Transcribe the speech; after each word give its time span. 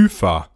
Hyfer. 0.00 0.48